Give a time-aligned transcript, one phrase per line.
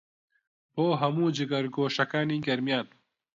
[0.73, 2.87] بۆ هەموو جگەرگۆشەکانی گەرمیان